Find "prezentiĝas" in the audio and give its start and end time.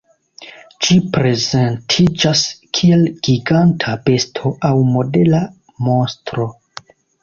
1.17-2.43